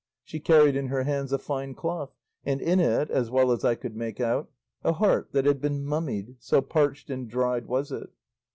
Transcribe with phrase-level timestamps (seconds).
[0.23, 3.75] She carried in her hands a fine cloth, and in it, as well as I
[3.75, 4.49] could make out,
[4.83, 8.09] a heart that had been mummied, so parched and dried was it.